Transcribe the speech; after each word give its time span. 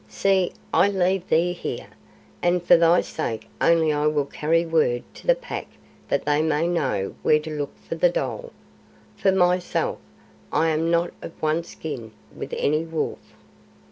See, 0.09 0.51
I 0.73 0.89
leave 0.89 1.27
thee 1.29 1.53
here, 1.53 1.85
and 2.41 2.63
for 2.63 2.75
thy 2.75 3.01
sake 3.01 3.47
only 3.61 3.93
I 3.93 4.07
will 4.07 4.25
carry 4.25 4.65
word 4.65 5.03
to 5.13 5.27
the 5.27 5.35
Pack 5.35 5.67
that 6.07 6.25
they 6.25 6.41
may 6.41 6.67
know 6.67 7.13
where 7.21 7.37
to 7.39 7.51
look 7.55 7.77
for 7.87 7.93
the 7.93 8.09
dhole. 8.09 8.51
For 9.15 9.31
myself, 9.31 9.99
I 10.51 10.69
am 10.69 10.89
not 10.89 11.11
of 11.21 11.39
one 11.39 11.63
skin 11.63 12.13
with 12.35 12.51
ANY 12.57 12.83
wolf." 12.85 13.19